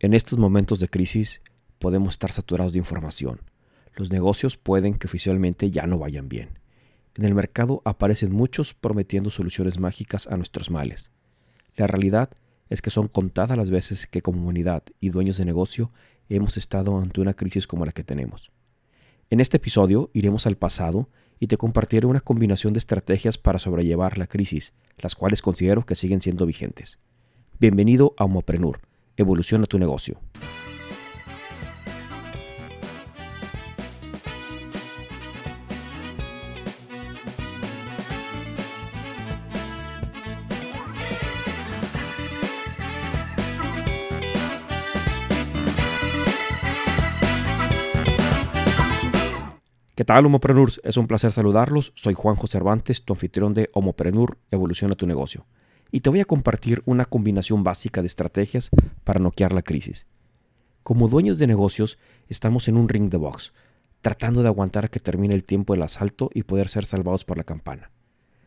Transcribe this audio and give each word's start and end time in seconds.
En 0.00 0.14
estos 0.14 0.38
momentos 0.38 0.78
de 0.78 0.86
crisis 0.86 1.42
podemos 1.80 2.12
estar 2.12 2.30
saturados 2.30 2.72
de 2.72 2.78
información. 2.78 3.40
Los 3.96 4.12
negocios 4.12 4.56
pueden 4.56 4.94
que 4.94 5.08
oficialmente 5.08 5.72
ya 5.72 5.88
no 5.88 5.98
vayan 5.98 6.28
bien. 6.28 6.60
En 7.16 7.24
el 7.24 7.34
mercado 7.34 7.82
aparecen 7.84 8.32
muchos 8.32 8.74
prometiendo 8.74 9.28
soluciones 9.28 9.80
mágicas 9.80 10.28
a 10.28 10.36
nuestros 10.36 10.70
males. 10.70 11.10
La 11.74 11.88
realidad 11.88 12.30
es 12.70 12.80
que 12.80 12.90
son 12.90 13.08
contadas 13.08 13.58
las 13.58 13.70
veces 13.70 14.06
que 14.06 14.22
como 14.22 14.40
humanidad 14.40 14.84
y 15.00 15.08
dueños 15.08 15.36
de 15.36 15.44
negocio 15.44 15.90
hemos 16.28 16.56
estado 16.56 16.96
ante 16.96 17.20
una 17.20 17.34
crisis 17.34 17.66
como 17.66 17.84
la 17.84 17.90
que 17.90 18.04
tenemos. 18.04 18.52
En 19.30 19.40
este 19.40 19.56
episodio 19.56 20.10
iremos 20.12 20.46
al 20.46 20.56
pasado 20.56 21.08
y 21.40 21.48
te 21.48 21.56
compartiré 21.56 22.06
una 22.06 22.20
combinación 22.20 22.72
de 22.72 22.78
estrategias 22.78 23.36
para 23.36 23.58
sobrellevar 23.58 24.16
la 24.16 24.28
crisis, 24.28 24.74
las 24.96 25.16
cuales 25.16 25.42
considero 25.42 25.84
que 25.84 25.96
siguen 25.96 26.20
siendo 26.20 26.46
vigentes. 26.46 27.00
Bienvenido 27.58 28.14
a 28.16 28.26
Homoprenur 28.26 28.87
Evoluciona 29.18 29.66
tu 29.66 29.80
negocio. 29.80 30.20
¿Qué 49.96 50.04
tal, 50.04 50.26
Homoprenurs? 50.26 50.80
Es 50.84 50.96
un 50.96 51.08
placer 51.08 51.32
saludarlos. 51.32 51.92
Soy 51.96 52.14
Juanjo 52.14 52.46
Cervantes, 52.46 53.04
tu 53.04 53.14
anfitrión 53.14 53.52
de 53.52 53.68
Homoprenur 53.72 54.38
Evoluciona 54.52 54.94
tu 54.94 55.08
negocio 55.08 55.44
y 55.90 56.00
te 56.00 56.10
voy 56.10 56.20
a 56.20 56.24
compartir 56.24 56.82
una 56.84 57.04
combinación 57.04 57.64
básica 57.64 58.00
de 58.00 58.06
estrategias 58.06 58.70
para 59.04 59.20
noquear 59.20 59.52
la 59.52 59.62
crisis. 59.62 60.06
Como 60.82 61.08
dueños 61.08 61.38
de 61.38 61.46
negocios, 61.46 61.98
estamos 62.28 62.68
en 62.68 62.76
un 62.76 62.88
ring 62.88 63.10
de 63.10 63.16
box, 63.16 63.52
tratando 64.00 64.42
de 64.42 64.48
aguantar 64.48 64.86
a 64.86 64.88
que 64.88 65.00
termine 65.00 65.34
el 65.34 65.44
tiempo 65.44 65.72
del 65.72 65.82
asalto 65.82 66.30
y 66.34 66.42
poder 66.42 66.68
ser 66.68 66.84
salvados 66.84 67.24
por 67.24 67.38
la 67.38 67.44
campana. 67.44 67.90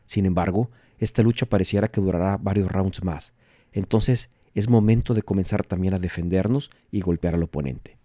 Sin 0.06 0.25
embargo, 0.25 0.70
esta 0.98 1.23
lucha 1.23 1.45
pareciera 1.45 1.88
que 1.88 2.02
durará 2.02 2.38
varios 2.38 2.72
rounds 2.72 3.03
más, 3.03 3.33
entonces 3.72 4.30
es 4.53 4.70
momento 4.70 5.14
de 5.14 5.23
comenzar 5.23 5.64
también 5.64 5.94
a 5.94 6.00
defendernos 6.00 6.70
y 6.92 7.02
golpear 7.02 7.36
al 7.36 7.44
oponente. 7.44 7.98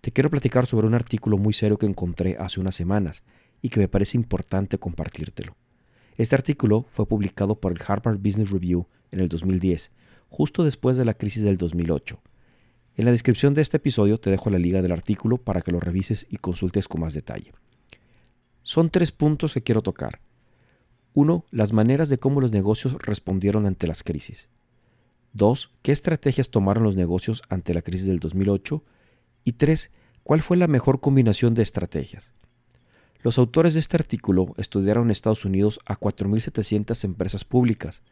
Te 0.00 0.12
quiero 0.12 0.30
platicar 0.30 0.66
sobre 0.66 0.86
un 0.86 0.94
artículo 0.94 1.38
muy 1.38 1.52
serio 1.52 1.78
que 1.78 1.86
encontré 1.86 2.36
hace 2.38 2.60
unas 2.60 2.74
semanas 2.74 3.24
y 3.62 3.70
que 3.70 3.80
me 3.80 3.88
parece 3.88 4.16
importante 4.16 4.78
compartírtelo. 4.78 5.56
Este 6.16 6.36
artículo 6.36 6.84
fue 6.88 7.06
publicado 7.06 7.56
por 7.56 7.72
el 7.72 7.78
Harvard 7.86 8.18
Business 8.18 8.50
Review 8.50 8.86
en 9.10 9.20
el 9.20 9.28
2010, 9.28 9.90
justo 10.28 10.62
después 10.62 10.96
de 10.96 11.04
la 11.04 11.14
crisis 11.14 11.42
del 11.42 11.56
2008. 11.56 12.20
En 12.96 13.04
la 13.04 13.10
descripción 13.10 13.54
de 13.54 13.62
este 13.62 13.78
episodio 13.78 14.18
te 14.20 14.30
dejo 14.30 14.50
la 14.50 14.58
liga 14.58 14.80
del 14.80 14.92
artículo 14.92 15.38
para 15.38 15.60
que 15.60 15.72
lo 15.72 15.80
revises 15.80 16.26
y 16.30 16.36
consultes 16.36 16.86
con 16.86 17.00
más 17.00 17.14
detalle. 17.14 17.52
Son 18.62 18.90
tres 18.90 19.10
puntos 19.10 19.54
que 19.54 19.62
quiero 19.62 19.82
tocar. 19.82 20.20
Uno, 21.12 21.44
Las 21.50 21.72
maneras 21.72 22.08
de 22.08 22.18
cómo 22.18 22.40
los 22.40 22.52
negocios 22.52 22.96
respondieron 23.00 23.66
ante 23.66 23.86
las 23.86 24.02
crisis. 24.02 24.48
Dos, 25.32 25.72
¿Qué 25.82 25.90
estrategias 25.90 26.50
tomaron 26.50 26.84
los 26.84 26.94
negocios 26.94 27.42
ante 27.48 27.74
la 27.74 27.82
crisis 27.82 28.06
del 28.06 28.20
2008? 28.20 28.82
Y 29.44 29.52
tres, 29.52 29.90
¿Cuál 30.22 30.40
fue 30.40 30.56
la 30.56 30.68
mejor 30.68 31.00
combinación 31.00 31.54
de 31.54 31.62
estrategias? 31.62 32.32
Los 33.24 33.38
autores 33.38 33.72
de 33.72 33.80
este 33.80 33.96
artículo 33.96 34.54
estudiaron 34.58 35.04
en 35.04 35.10
Estados 35.10 35.46
Unidos 35.46 35.80
a 35.86 35.98
4.700 35.98 37.04
empresas 37.04 37.42
públicas, 37.42 38.02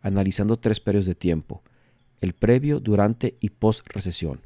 analizando 0.00 0.60
tres 0.60 0.78
periodos 0.78 1.06
de 1.06 1.16
tiempo, 1.16 1.64
el 2.20 2.34
previo, 2.34 2.78
durante 2.78 3.36
y 3.40 3.50
post-recesión. 3.50 4.42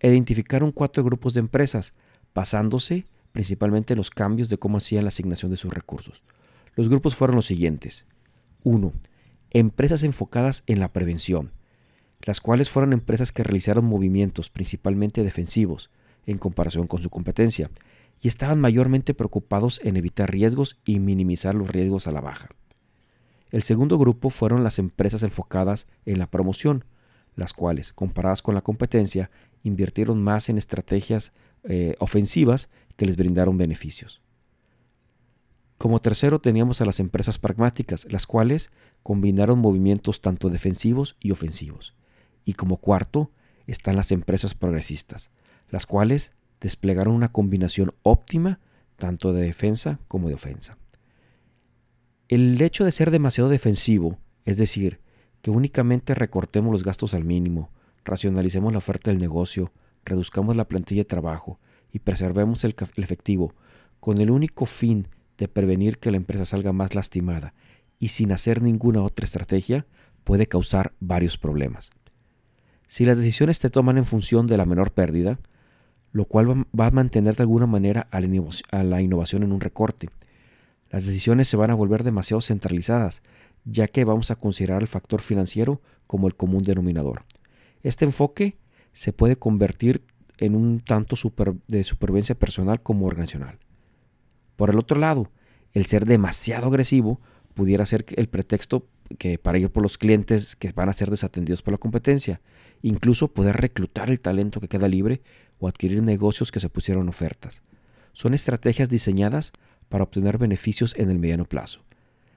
Identificaron 0.00 0.72
cuatro 0.72 1.04
grupos 1.04 1.34
de 1.34 1.40
empresas, 1.40 1.92
basándose 2.34 3.04
principalmente 3.32 3.92
en 3.92 3.98
los 3.98 4.08
cambios 4.08 4.48
de 4.48 4.56
cómo 4.56 4.78
hacían 4.78 5.04
la 5.04 5.08
asignación 5.08 5.50
de 5.50 5.58
sus 5.58 5.74
recursos. 5.74 6.22
Los 6.74 6.88
grupos 6.88 7.14
fueron 7.14 7.36
los 7.36 7.44
siguientes. 7.44 8.06
1. 8.64 8.90
Empresas 9.50 10.02
enfocadas 10.02 10.62
en 10.66 10.80
la 10.80 10.94
prevención, 10.94 11.52
las 12.22 12.40
cuales 12.40 12.70
fueron 12.70 12.94
empresas 12.94 13.32
que 13.32 13.42
realizaron 13.42 13.84
movimientos 13.84 14.48
principalmente 14.48 15.22
defensivos 15.22 15.90
en 16.24 16.38
comparación 16.38 16.86
con 16.86 17.02
su 17.02 17.10
competencia, 17.10 17.70
y 18.20 18.28
estaban 18.28 18.60
mayormente 18.60 19.14
preocupados 19.14 19.80
en 19.84 19.96
evitar 19.96 20.30
riesgos 20.30 20.78
y 20.84 20.98
minimizar 20.98 21.54
los 21.54 21.70
riesgos 21.70 22.06
a 22.06 22.12
la 22.12 22.20
baja. 22.20 22.48
El 23.50 23.62
segundo 23.62 23.98
grupo 23.98 24.30
fueron 24.30 24.62
las 24.62 24.78
empresas 24.78 25.22
enfocadas 25.22 25.86
en 26.04 26.18
la 26.18 26.26
promoción, 26.26 26.84
las 27.34 27.52
cuales, 27.52 27.92
comparadas 27.92 28.42
con 28.42 28.54
la 28.54 28.60
competencia, 28.60 29.30
invirtieron 29.62 30.22
más 30.22 30.48
en 30.48 30.58
estrategias 30.58 31.32
eh, 31.64 31.94
ofensivas 31.98 32.68
que 32.96 33.06
les 33.06 33.16
brindaron 33.16 33.56
beneficios. 33.56 34.20
Como 35.78 36.00
tercero 36.00 36.40
teníamos 36.40 36.80
a 36.80 36.84
las 36.84 36.98
empresas 36.98 37.38
pragmáticas, 37.38 38.06
las 38.10 38.26
cuales 38.26 38.72
combinaron 39.04 39.60
movimientos 39.60 40.20
tanto 40.20 40.50
defensivos 40.50 41.16
y 41.20 41.30
ofensivos. 41.30 41.94
Y 42.44 42.54
como 42.54 42.78
cuarto 42.78 43.30
están 43.68 43.94
las 43.94 44.10
empresas 44.10 44.54
progresistas, 44.54 45.30
las 45.70 45.86
cuales 45.86 46.34
desplegaron 46.60 47.14
una 47.14 47.32
combinación 47.32 47.94
óptima 48.02 48.60
tanto 48.96 49.32
de 49.32 49.42
defensa 49.42 50.00
como 50.08 50.28
de 50.28 50.34
ofensa. 50.34 50.76
El 52.28 52.60
hecho 52.60 52.84
de 52.84 52.92
ser 52.92 53.10
demasiado 53.10 53.48
defensivo, 53.48 54.18
es 54.44 54.58
decir, 54.58 55.00
que 55.40 55.50
únicamente 55.50 56.14
recortemos 56.14 56.72
los 56.72 56.84
gastos 56.84 57.14
al 57.14 57.24
mínimo, 57.24 57.70
racionalicemos 58.04 58.72
la 58.72 58.78
oferta 58.78 59.10
del 59.10 59.20
negocio, 59.20 59.72
reduzcamos 60.04 60.56
la 60.56 60.66
plantilla 60.66 61.02
de 61.02 61.06
trabajo 61.06 61.58
y 61.92 62.00
preservemos 62.00 62.64
el, 62.64 62.74
efectivo 62.96 63.54
con 64.00 64.18
el 64.18 64.30
único 64.30 64.66
fin 64.66 65.08
de 65.38 65.48
prevenir 65.48 65.98
que 65.98 66.10
la 66.10 66.16
empresa 66.16 66.44
salga 66.44 66.72
más 66.72 66.94
lastimada 66.94 67.54
y 67.98 68.08
sin 68.08 68.32
hacer 68.32 68.62
ninguna 68.62 69.02
otra 69.02 69.24
estrategia, 69.24 69.86
puede 70.24 70.46
causar 70.46 70.92
varios 71.00 71.38
problemas. 71.38 71.90
Si 72.86 73.04
las 73.04 73.18
decisiones 73.18 73.58
te 73.58 73.70
toman 73.70 73.98
en 73.98 74.04
función 74.04 74.46
de 74.46 74.56
la 74.56 74.66
menor 74.66 74.92
pérdida, 74.92 75.38
lo 76.12 76.24
cual 76.24 76.66
va 76.78 76.86
a 76.86 76.90
mantener 76.90 77.36
de 77.36 77.42
alguna 77.42 77.66
manera 77.66 78.08
a 78.10 78.20
la 78.20 79.00
innovación 79.00 79.42
en 79.42 79.52
un 79.52 79.60
recorte. 79.60 80.08
Las 80.90 81.06
decisiones 81.06 81.48
se 81.48 81.56
van 81.56 81.70
a 81.70 81.74
volver 81.74 82.02
demasiado 82.02 82.40
centralizadas, 82.40 83.22
ya 83.64 83.88
que 83.88 84.04
vamos 84.04 84.30
a 84.30 84.36
considerar 84.36 84.80
el 84.80 84.88
factor 84.88 85.20
financiero 85.20 85.82
como 86.06 86.26
el 86.26 86.34
común 86.34 86.62
denominador. 86.62 87.24
Este 87.82 88.04
enfoque 88.04 88.56
se 88.92 89.12
puede 89.12 89.36
convertir 89.36 90.02
en 90.38 90.54
un 90.54 90.80
tanto 90.80 91.16
de 91.66 91.84
supervivencia 91.84 92.34
personal 92.34 92.82
como 92.82 93.06
organizacional. 93.06 93.58
Por 94.56 94.70
el 94.70 94.78
otro 94.78 94.98
lado, 94.98 95.30
el 95.72 95.86
ser 95.86 96.06
demasiado 96.06 96.68
agresivo 96.68 97.20
pudiera 97.54 97.84
ser 97.86 98.06
el 98.16 98.28
pretexto 98.28 98.86
que 99.18 99.38
para 99.38 99.58
ir 99.58 99.70
por 99.70 99.82
los 99.82 99.98
clientes 99.98 100.56
que 100.56 100.72
van 100.72 100.88
a 100.88 100.92
ser 100.92 101.10
desatendidos 101.10 101.62
por 101.62 101.72
la 101.72 101.78
competencia, 101.78 102.40
incluso 102.82 103.28
poder 103.28 103.56
reclutar 103.56 104.10
el 104.10 104.20
talento 104.20 104.60
que 104.60 104.68
queda 104.68 104.88
libre 104.88 105.22
o 105.58 105.68
adquirir 105.68 106.02
negocios 106.02 106.52
que 106.52 106.60
se 106.60 106.68
pusieron 106.68 107.08
ofertas. 107.08 107.62
Son 108.12 108.34
estrategias 108.34 108.88
diseñadas 108.88 109.52
para 109.88 110.04
obtener 110.04 110.38
beneficios 110.38 110.94
en 110.96 111.10
el 111.10 111.18
mediano 111.18 111.44
plazo. 111.44 111.80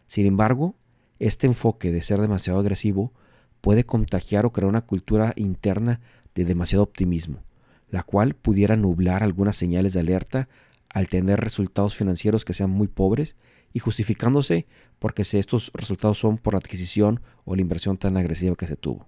Sin 0.07 0.25
embargo, 0.25 0.75
este 1.19 1.47
enfoque 1.47 1.91
de 1.91 2.01
ser 2.01 2.19
demasiado 2.19 2.59
agresivo 2.59 3.13
puede 3.61 3.85
contagiar 3.85 4.45
o 4.45 4.51
crear 4.51 4.69
una 4.69 4.81
cultura 4.81 5.33
interna 5.35 6.01
de 6.33 6.45
demasiado 6.45 6.83
optimismo, 6.83 7.43
la 7.89 8.03
cual 8.03 8.33
pudiera 8.33 8.75
nublar 8.75 9.23
algunas 9.23 9.55
señales 9.55 9.93
de 9.93 9.99
alerta 9.99 10.49
al 10.89 11.09
tener 11.09 11.39
resultados 11.39 11.95
financieros 11.95 12.43
que 12.43 12.53
sean 12.53 12.69
muy 12.69 12.87
pobres 12.87 13.35
y 13.73 13.79
justificándose 13.79 14.65
porque 14.99 15.21
estos 15.21 15.71
resultados 15.73 16.17
son 16.17 16.37
por 16.37 16.53
la 16.53 16.59
adquisición 16.59 17.21
o 17.45 17.55
la 17.55 17.61
inversión 17.61 17.97
tan 17.97 18.17
agresiva 18.17 18.55
que 18.55 18.67
se 18.67 18.75
tuvo. 18.75 19.07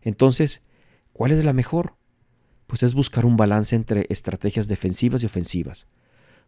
Entonces, 0.00 0.62
¿cuál 1.12 1.32
es 1.32 1.44
la 1.44 1.52
mejor? 1.52 1.94
Pues 2.72 2.82
es 2.84 2.94
buscar 2.94 3.26
un 3.26 3.36
balance 3.36 3.76
entre 3.76 4.06
estrategias 4.08 4.66
defensivas 4.66 5.22
y 5.22 5.26
ofensivas. 5.26 5.86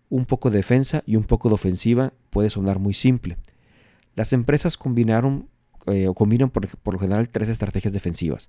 Un 0.09 0.25
poco 0.25 0.49
de 0.49 0.57
defensa 0.57 1.03
y 1.05 1.17
un 1.17 1.25
poco 1.25 1.51
de 1.51 1.57
ofensiva 1.57 2.15
puede 2.31 2.49
sonar 2.49 2.79
muy 2.79 2.95
simple. 2.95 3.37
Las 4.15 4.33
empresas 4.33 4.79
combinaron 4.79 5.51
eh, 5.85 6.09
o 6.09 6.15
combinan 6.15 6.49
por, 6.49 6.67
lo 6.95 6.99
general 6.99 7.29
tres 7.29 7.51
estrategias 7.51 7.93
defensivas. 7.93 8.49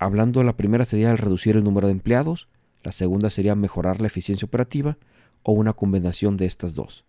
Hablando, 0.00 0.42
la 0.42 0.56
primera 0.56 0.84
sería 0.84 1.12
el 1.12 1.18
reducir 1.18 1.56
el 1.56 1.62
número 1.62 1.86
de 1.86 1.92
empleados, 1.92 2.48
la 2.82 2.90
segunda 2.90 3.30
sería 3.30 3.54
mejorar 3.54 4.00
la 4.00 4.08
eficiencia 4.08 4.46
operativa 4.46 4.98
o 5.44 5.52
una 5.52 5.74
combinación 5.74 6.36
de 6.36 6.46
estas 6.46 6.74
dos. 6.74 7.04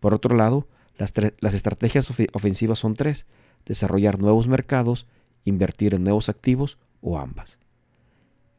Por 0.00 0.12
otro 0.12 0.36
lado, 0.36 0.68
las 0.98 1.54
estrategias 1.54 2.10
ofensivas 2.34 2.78
son 2.78 2.92
tres, 2.92 3.24
desarrollar 3.64 4.18
nuevos 4.18 4.48
mercados, 4.48 5.06
invertir 5.46 5.94
en 5.94 6.04
nuevos 6.04 6.28
activos 6.28 6.76
o 7.00 7.18
ambas. 7.18 7.58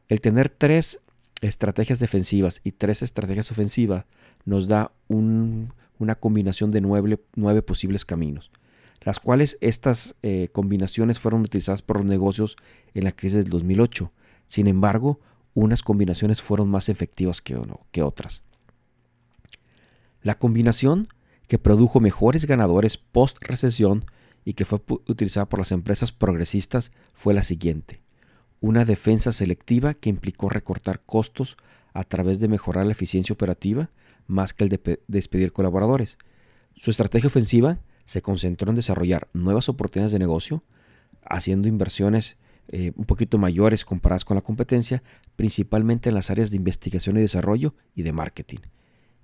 El 0.08 0.20
tener 0.20 0.48
tres 0.48 1.00
estrategias 1.40 1.98
defensivas 1.98 2.60
y 2.64 2.72
tres 2.72 3.02
estrategias 3.02 3.50
ofensivas 3.50 4.06
nos 4.44 4.68
da 4.68 4.92
una 5.08 6.14
combinación 6.14 6.70
de 6.70 6.80
nueve, 6.80 7.62
posibles 7.62 8.04
caminos, 8.04 8.50
las 9.02 9.20
cuales 9.20 9.58
estas 9.60 10.16
eh, 10.22 10.48
combinaciones 10.52 11.18
fueron 11.18 11.42
utilizadas 11.42 11.82
por 11.82 11.98
los 11.98 12.06
negocios 12.06 12.56
en 12.94 13.04
la 13.04 13.12
crisis 13.12 13.44
del 13.44 13.50
2008, 13.50 14.10
Sin 14.46 14.66
embargo, 14.66 15.20
unas 15.52 15.82
combinaciones 15.82 16.40
fueron 16.40 16.70
más 16.70 16.88
efectivas 16.88 17.42
que, 17.42 18.02
otras. 18.02 18.42
La 20.22 20.38
combinación 20.38 21.08
que 21.48 21.58
produjo 21.58 22.00
mejores 22.00 22.46
ganadores 22.46 22.96
post-recesión 22.96 24.06
y 24.44 24.54
que 24.54 24.64
fue 24.64 24.80
utilizada 25.06 25.48
por 25.48 25.58
las 25.58 25.72
empresas 25.72 26.12
progresistas 26.12 26.92
fue 27.12 27.34
la 27.34 27.42
siguiente. 27.42 28.00
Una 28.60 28.84
defensa 28.84 29.32
selectiva 29.32 29.94
que 29.94 30.10
implicó 30.10 30.48
recortar 30.48 31.00
costos 31.00 31.56
a 31.92 32.04
través 32.04 32.40
de 32.40 32.48
mejorar 32.48 32.86
la 32.86 32.92
eficiencia 32.92 33.32
operativa 33.32 33.90
más 34.26 34.52
que 34.52 34.64
el 34.64 34.70
de 34.70 35.00
despedir 35.08 35.52
colaboradores. 35.52 36.18
Su 36.76 36.90
estrategia 36.90 37.26
ofensiva 37.26 37.78
se 38.04 38.22
concentró 38.22 38.70
en 38.70 38.76
desarrollar 38.76 39.28
nuevas 39.32 39.68
oportunidades 39.68 40.12
de 40.12 40.18
negocio, 40.18 40.62
haciendo 41.24 41.66
inversiones 41.66 42.36
eh, 42.68 42.92
un 42.96 43.04
poquito 43.04 43.38
mayores 43.38 43.84
comparadas 43.84 44.24
con 44.24 44.34
la 44.34 44.42
competencia, 44.42 45.02
principalmente 45.36 46.10
en 46.10 46.14
las 46.14 46.30
áreas 46.30 46.50
de 46.50 46.56
investigación 46.56 47.16
y 47.16 47.20
desarrollo 47.20 47.74
y 47.94 48.02
de 48.02 48.12
marketing. 48.12 48.58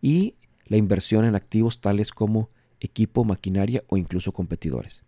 Y 0.00 0.34
la 0.66 0.78
inversión 0.78 1.24
en 1.24 1.34
activos 1.34 1.80
tales 1.80 2.10
como 2.10 2.50
equipo, 2.80 3.24
maquinaria 3.24 3.84
o 3.88 3.96
incluso 3.96 4.32
competidores. 4.32 5.02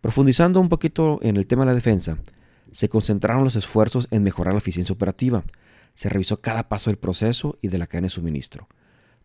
Profundizando 0.00 0.60
un 0.60 0.70
poquito 0.70 1.18
en 1.22 1.36
el 1.36 1.46
tema 1.46 1.62
de 1.62 1.66
la 1.66 1.74
defensa, 1.74 2.18
se 2.72 2.88
concentraron 2.88 3.44
los 3.44 3.56
esfuerzos 3.56 4.08
en 4.10 4.22
mejorar 4.22 4.54
la 4.54 4.58
eficiencia 4.58 4.92
operativa. 4.92 5.44
Se 5.94 6.08
revisó 6.08 6.40
cada 6.40 6.68
paso 6.68 6.90
del 6.90 6.98
proceso 6.98 7.58
y 7.62 7.68
de 7.68 7.78
la 7.78 7.86
cadena 7.86 8.06
de 8.06 8.10
suministro. 8.10 8.68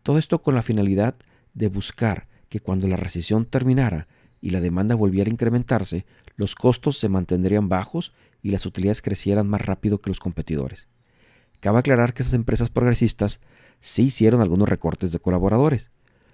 Todo 0.02 0.18
esto 0.18 0.42
con 0.42 0.54
la 0.54 0.62
finalidad 0.62 1.14
de 1.54 1.68
buscar 1.68 2.26
que 2.48 2.60
cuando 2.60 2.86
la 2.88 2.96
recesión 2.96 3.46
terminara 3.46 4.06
y 4.40 4.50
la 4.50 4.60
demanda 4.60 4.94
volviera 4.94 5.28
a 5.28 5.32
incrementarse, 5.32 6.06
los 6.36 6.54
costos 6.54 6.98
se 6.98 7.08
mantendrían 7.08 7.68
bajos 7.68 8.12
y 8.42 8.50
las 8.50 8.66
utilidades 8.66 9.02
crecieran 9.02 9.48
más 9.48 9.64
rápido 9.64 9.98
que 9.98 10.10
los 10.10 10.20
competidores. 10.20 10.88
Cabe 11.60 11.78
aclarar 11.78 12.14
que 12.14 12.22
esas 12.22 12.34
empresas 12.34 12.70
progresistas 12.70 13.40
sí 13.80 14.04
hicieron 14.04 14.40
algunos 14.40 14.68
recortes 14.68 15.10
de 15.10 15.18
colaboradores, 15.18 15.90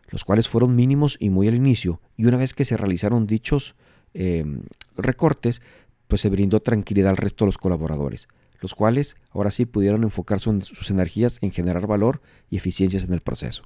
los 0.09 0.25
cuales 0.25 0.49
fueron 0.49 0.77
mínimos 0.77 1.17
y 1.19 1.31
muy 1.31 1.49
al 1.49 1.55
inicio, 1.55 2.01
y 2.17 2.27
una 2.27 2.37
vez 2.37 2.55
que 2.55 2.65
se 2.65 2.77
realizaron 2.77 3.27
dichos 3.27 3.75
em, 4.15 4.63
recortes, 4.97 5.63
pues 6.13 6.21
se 6.21 6.29
brindó 6.29 6.61
tranquilidad 6.61 7.09
al 7.09 7.17
resto 7.17 7.47
de 7.47 7.47
los 7.47 7.57
colaboradores, 7.57 8.29
los 8.61 8.75
cuales 8.75 9.17
ahora 9.31 9.51
sí 9.51 9.65
pudieron 9.65 10.03
enfocar 10.03 10.41
sus 10.41 10.91
energías 10.91 11.39
en 11.41 11.53
generar 11.53 11.87
valor 11.87 12.21
y 12.51 12.59
eficiencias 12.59 13.05
en 13.05 13.15
el 13.15 13.23
proceso. 13.23 13.63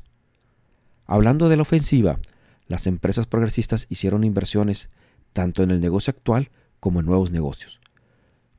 Hablando 1.06 1.48
de 1.48 1.56
la 1.56 1.62
ofensiva, 1.62 2.20
las 2.68 2.86
empresas 2.86 3.26
progresistas 3.26 3.88
hicieron 3.90 4.22
inversiones 4.22 4.90
tanto 5.32 5.64
en 5.64 5.72
el 5.72 5.80
negocio 5.80 6.12
actual 6.12 6.52
como 6.78 7.00
en 7.00 7.06
nuevos 7.06 7.32
negocios. 7.32 7.80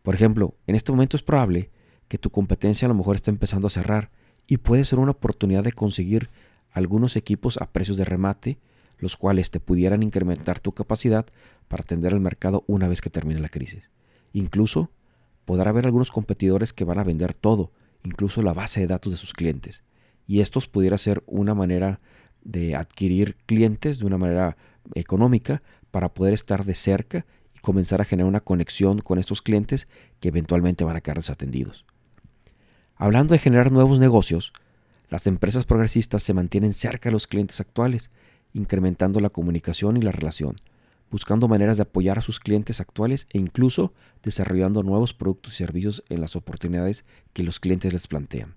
Por 0.04 0.16
ejemplo, 0.16 0.54
en 0.68 0.76
este 0.76 0.92
momento 0.92 1.16
es 1.16 1.24
probable 1.24 1.70
que 2.10 2.18
tu 2.18 2.30
competencia 2.30 2.88
a 2.88 2.90
lo 2.90 2.96
mejor 2.96 3.16
esté 3.16 3.32
empezando 3.32 3.68
a 3.68 3.70
cerrar 3.70 4.12
y 4.48 4.58
puede 4.58 4.84
ser 4.84 5.00
una 5.00 5.12
oportunidad 5.12 5.64
de 5.64 5.72
conseguir 5.72 6.30
algunos 6.74 7.16
equipos 7.16 7.56
a 7.62 7.72
precios 7.72 7.96
de 7.96 8.04
remate, 8.04 8.60
los 8.98 9.16
cuales 9.16 9.50
te 9.50 9.62
pudieran 9.62 10.04
incrementar 10.04 10.60
tu 10.60 10.74
capacidad 10.74 11.26
para 11.68 11.82
atender 11.82 12.14
al 12.14 12.20
mercado 12.20 12.64
una 12.68 12.88
vez 12.88 13.02
que 13.02 13.10
termine 13.10 13.40
la 13.40 13.50
crisis. 13.50 13.92
Incluso 14.34 14.92
podrá 15.46 15.70
haber 15.70 15.86
algunos 15.86 16.12
competidores 16.12 16.74
que 16.74 16.84
van 16.84 17.00
a 17.00 17.04
vender 17.04 17.34
todo, 17.34 17.72
incluso 18.04 18.42
la 18.42 18.54
base 18.54 18.82
de 18.82 18.88
datos 18.88 19.14
de 19.14 19.18
sus 19.18 19.34
clientes. 19.34 19.84
Y 20.28 20.42
estos 20.42 20.68
pudiera 20.68 20.98
ser 20.98 21.24
una 21.26 21.54
manera 21.54 22.00
de 22.44 22.76
adquirir 22.76 23.36
clientes 23.46 24.00
de 24.00 24.06
una 24.06 24.18
manera 24.18 24.58
económica 24.94 25.62
para 25.92 26.14
poder 26.14 26.34
estar 26.34 26.66
de 26.66 26.74
cerca 26.74 27.26
y 27.56 27.60
comenzar 27.60 28.02
a 28.02 28.06
generar 28.06 28.30
una 28.30 28.40
conexión 28.40 29.00
con 29.00 29.20
estos 29.20 29.42
clientes 29.42 29.88
que 30.20 30.30
eventualmente 30.30 30.84
van 30.84 30.96
a 30.96 31.02
quedar 31.02 31.18
desatendidos. 31.18 31.86
Hablando 32.96 33.34
de 33.34 33.40
generar 33.40 33.72
nuevos 33.72 34.00
negocios, 34.00 34.54
las 35.10 35.28
empresas 35.28 35.66
progresistas 35.66 36.24
se 36.24 36.34
mantienen 36.34 36.74
cerca 36.74 37.10
de 37.10 37.14
los 37.14 37.28
clientes 37.28 37.60
actuales, 37.62 38.12
incrementando 38.54 39.20
la 39.20 39.30
comunicación 39.30 39.98
y 39.98 40.02
la 40.02 40.12
relación, 40.12 40.56
buscando 41.10 41.48
maneras 41.48 41.78
de 41.78 41.84
apoyar 41.84 42.18
a 42.18 42.22
sus 42.22 42.40
clientes 42.40 42.82
actuales 42.82 43.28
e 43.32 43.38
incluso 43.38 43.94
desarrollando 44.24 44.84
nuevos 44.84 45.14
productos 45.14 45.54
y 45.54 45.58
servicios 45.58 46.04
en 46.10 46.22
las 46.22 46.36
oportunidades 46.36 47.06
que 47.34 47.44
los 47.44 47.60
clientes 47.60 47.94
les 47.94 48.08
plantean. 48.08 48.56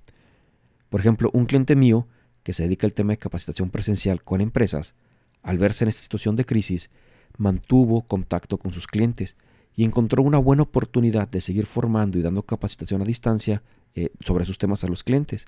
Por 0.89 1.01
ejemplo, 1.01 1.31
un 1.33 1.47
cliente 1.47 1.77
mío 1.77 2.09
que 2.43 2.53
se 2.53 2.65
dedica 2.65 2.87
al 2.87 2.95
tema 2.95 3.13
de 3.13 3.19
capacitación 3.19 3.71
presencial 3.71 4.23
con 4.23 4.41
empresas, 4.41 4.95
al 5.43 5.59
verse 5.59 5.85
en 5.85 5.89
esta 5.89 6.03
situación 6.03 6.37
de 6.37 6.45
crisis, 6.45 6.91
mantuvo 7.37 8.03
contacto 8.03 8.59
con 8.59 8.73
sus 8.73 8.87
clientes 8.87 9.37
y 9.77 9.85
encontró 9.85 10.23
una 10.23 10.39
buena 10.39 10.65
oportunidad 10.65 11.29
de 11.29 11.41
seguir 11.41 11.67
formando 11.67 12.19
y 12.19 12.23
dando 12.23 12.43
capacitación 12.43 13.03
a 13.03 13.05
distancia 13.05 13.63
eh, 13.95 14.11
sobre 14.21 14.45
sus 14.45 14.59
temas 14.59 14.85
a 14.85 14.89
los 14.89 15.05
clientes. 15.05 15.47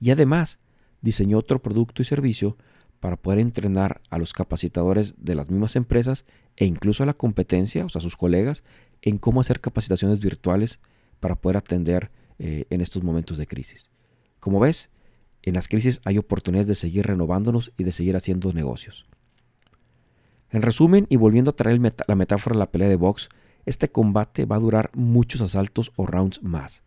Y 0.00 0.10
además 0.10 0.58
diseñó 1.00 1.38
otro 1.38 1.60
producto 1.60 2.02
y 2.02 2.04
servicio 2.04 2.56
para 3.00 3.16
poder 3.16 3.38
entrenar 3.38 4.00
a 4.10 4.18
los 4.18 4.32
capacitadores 4.32 5.14
de 5.18 5.34
las 5.34 5.50
mismas 5.50 5.76
empresas 5.76 6.24
e 6.56 6.64
incluso 6.64 7.02
a 7.02 7.06
la 7.06 7.12
competencia, 7.12 7.84
o 7.84 7.88
sea, 7.88 8.00
a 8.00 8.02
sus 8.02 8.16
colegas, 8.16 8.64
en 9.02 9.18
cómo 9.18 9.40
hacer 9.40 9.60
capacitaciones 9.60 10.20
virtuales 10.20 10.80
para 11.20 11.36
poder 11.36 11.56
atender 11.56 12.10
eh, 12.38 12.66
en 12.70 12.80
estos 12.80 13.02
momentos 13.02 13.38
de 13.38 13.46
crisis. 13.46 13.90
Como 14.40 14.60
ves, 14.60 14.90
en 15.42 15.54
las 15.54 15.68
crisis 15.68 16.00
hay 16.04 16.18
oportunidades 16.18 16.66
de 16.66 16.74
seguir 16.74 17.06
renovándonos 17.06 17.72
y 17.76 17.84
de 17.84 17.92
seguir 17.92 18.16
haciendo 18.16 18.52
negocios. 18.52 19.06
En 20.50 20.62
resumen, 20.62 21.06
y 21.08 21.16
volviendo 21.16 21.50
a 21.50 21.56
traer 21.56 21.80
la 22.06 22.14
metáfora 22.14 22.54
de 22.54 22.58
la 22.58 22.70
pelea 22.70 22.88
de 22.88 22.96
box, 22.96 23.28
este 23.66 23.90
combate 23.90 24.46
va 24.46 24.56
a 24.56 24.60
durar 24.60 24.90
muchos 24.94 25.40
asaltos 25.42 25.92
o 25.96 26.06
rounds 26.06 26.42
más. 26.42 26.82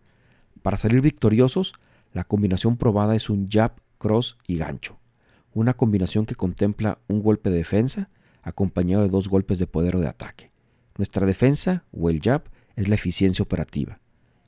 Para 0.63 0.77
salir 0.77 1.01
victoriosos, 1.01 1.73
la 2.13 2.23
combinación 2.23 2.75
probada 2.77 3.15
es 3.15 3.29
un 3.29 3.49
jab, 3.49 3.73
cross 3.97 4.37
y 4.47 4.57
gancho. 4.57 5.00
Una 5.53 5.73
combinación 5.73 6.25
que 6.25 6.35
contempla 6.35 6.99
un 7.07 7.21
golpe 7.21 7.49
de 7.49 7.57
defensa 7.57 8.09
acompañado 8.41 9.03
de 9.03 9.09
dos 9.09 9.27
golpes 9.27 9.59
de 9.59 9.67
poder 9.67 9.95
o 9.95 9.99
de 9.99 10.07
ataque. 10.07 10.51
Nuestra 10.97 11.25
defensa 11.25 11.83
o 11.91 12.09
el 12.09 12.21
jab 12.21 12.43
es 12.75 12.87
la 12.87 12.95
eficiencia 12.95 13.43
operativa. 13.43 13.99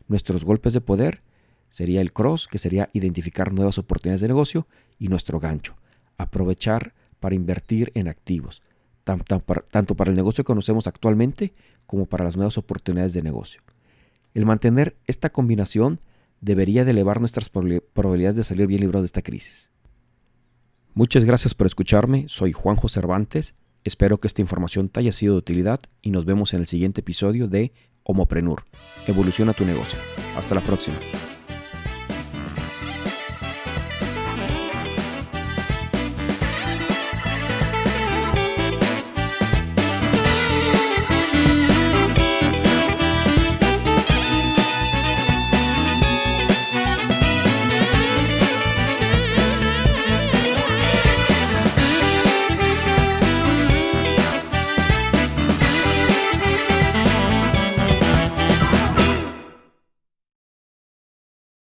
Nuestros 0.08 0.46
golpes 0.46 0.74
de 0.74 0.82
poder 0.82 1.22
sería 1.70 2.02
el 2.02 2.14
cross, 2.14 2.48
que 2.48 2.58
sería 2.58 2.90
identificar 2.94 3.52
nuevas 3.52 3.78
oportunidades 3.78 4.22
de 4.22 4.28
negocio, 4.28 4.68
y 5.00 5.08
nuestro 5.08 5.40
gancho, 5.40 5.76
aprovechar 6.18 6.94
para 7.20 7.36
invertir 7.36 7.92
en 7.96 8.08
activos, 8.08 8.62
tanto 9.04 9.42
para 9.96 10.10
el 10.10 10.16
negocio 10.16 10.44
que 10.44 10.48
conocemos 10.48 10.88
actualmente 10.88 11.54
como 11.86 12.06
para 12.06 12.24
las 12.24 12.38
nuevas 12.38 12.58
oportunidades 12.58 13.14
de 13.14 13.24
negocio. 13.24 13.62
El 14.34 14.46
mantener 14.46 14.96
esta 15.08 15.32
combinación 15.32 16.00
debería 16.42 16.86
de 16.86 16.92
elevar 16.92 17.20
nuestras 17.20 17.50
probabilidades 17.50 18.36
de 18.36 18.44
salir 18.44 18.68
bien 18.68 18.82
librados 18.82 19.04
de 19.04 19.08
esta 19.08 19.22
crisis. 19.22 19.72
Muchas 20.96 21.26
gracias 21.26 21.56
por 21.56 21.66
escucharme, 21.66 22.26
soy 22.28 22.52
Juanjo 22.52 22.88
Cervantes, 22.88 23.56
espero 23.84 24.20
que 24.20 24.28
esta 24.28 24.42
información 24.42 24.90
te 24.90 25.00
haya 25.00 25.12
sido 25.12 25.34
de 25.34 25.40
utilidad 25.40 25.80
y 26.04 26.12
nos 26.12 26.26
vemos 26.26 26.54
en 26.54 26.60
el 26.60 26.68
siguiente 26.68 27.02
episodio 27.02 27.48
de 27.48 27.74
Homoprenur, 28.04 28.64
evoluciona 29.08 29.54
tu 29.54 29.66
negocio. 29.66 29.98
Hasta 30.38 30.54
la 30.54 30.62
próxima. 30.62 30.98